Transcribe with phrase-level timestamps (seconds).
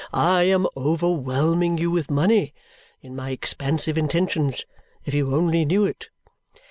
[0.11, 2.55] I am overwhelming you with money
[3.03, 4.65] in my expansive intentions
[5.05, 6.09] if you only knew it!"